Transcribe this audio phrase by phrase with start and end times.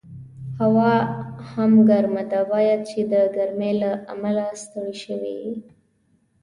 [0.59, 0.93] هوا
[1.51, 5.51] هم ګرمه ده، باید چې د ګرمۍ له امله ستړی شوي یې.